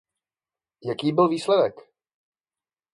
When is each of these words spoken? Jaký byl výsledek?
Jaký 0.83 1.11
byl 1.13 1.29
výsledek? 1.29 1.75